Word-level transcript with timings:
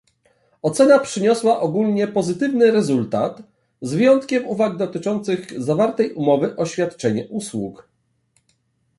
Ocena 0.61 0.99
przyniosła 0.99 1.59
ogólnie 1.59 2.07
pozytywny 2.07 2.71
rezultat, 2.71 3.43
z 3.81 3.93
wyjątkiem 3.93 4.47
uwag 4.47 4.77
dotyczących 4.77 5.63
zawartej 5.63 6.13
umowy 6.13 6.55
o 6.55 6.65
świadczenie 6.65 7.27
usług 7.29 7.89